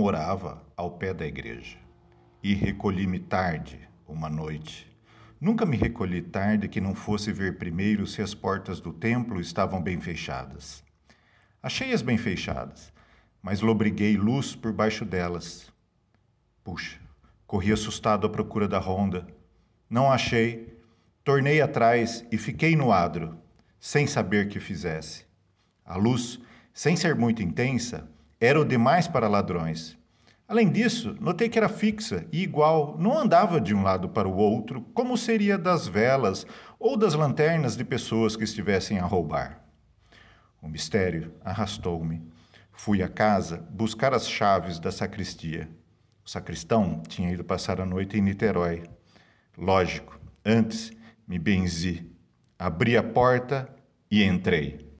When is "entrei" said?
54.24-54.84